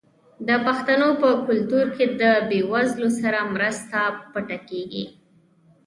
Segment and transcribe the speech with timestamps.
[0.47, 3.99] د پښتنو په کلتور کې د بې وزلو سره مرسته
[4.31, 5.05] پټه کیږي.